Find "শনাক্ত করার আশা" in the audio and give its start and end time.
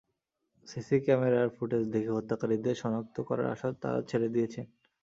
2.81-3.69